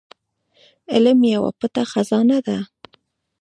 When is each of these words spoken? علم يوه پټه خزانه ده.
علم 0.93 1.19
يوه 1.33 1.49
پټه 1.59 1.83
خزانه 1.91 2.37
ده. 2.47 2.57